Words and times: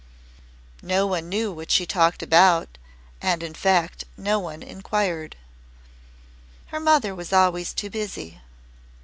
No 0.81 1.05
one 1.05 1.29
knew 1.29 1.51
what 1.51 1.69
she 1.69 1.85
talked 1.85 2.23
about, 2.23 2.79
and 3.21 3.43
in 3.43 3.53
fact 3.53 4.03
no 4.17 4.39
one 4.39 4.63
inquired. 4.63 5.35
Her 6.69 6.79
mother 6.79 7.13
was 7.13 7.31
always 7.31 7.71
too 7.71 7.91
busy. 7.91 8.41